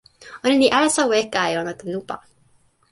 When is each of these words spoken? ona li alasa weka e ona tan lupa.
ona 0.45 0.55
li 0.61 0.67
alasa 0.77 1.03
weka 1.11 1.41
e 1.51 1.53
ona 1.61 1.73
tan 1.79 1.89
lupa. 1.95 2.15